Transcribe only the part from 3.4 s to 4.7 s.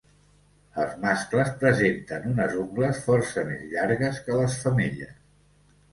més llargues que les